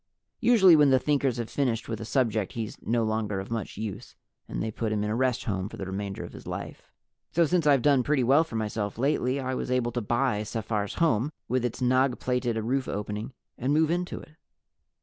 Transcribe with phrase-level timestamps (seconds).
[0.39, 4.15] Usually when the Thinkers have finished with a subject he's no longer of much use
[4.49, 6.89] and they put him in a rest home for the remainder of his life.
[7.33, 10.95] So since I've done pretty well for myself lately, I was able to buy Sephar's
[10.95, 14.31] home, with its nagh plated roof opening, and move into it.